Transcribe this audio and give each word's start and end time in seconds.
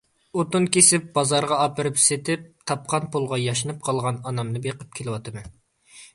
ئوتۇن 0.39 0.63
كېسىپ 0.77 1.03
بازارغا 1.17 1.59
ئاپىرىپ 1.65 1.99
سېتىپ، 2.05 2.47
تاپقان 2.73 3.07
پۇلغا 3.17 3.41
ياشىنىپ 3.43 3.85
قالغان 3.91 4.19
ئانامنى 4.25 4.65
بېقىپ 4.67 4.99
كېلىۋاتىمەن. 5.03 5.57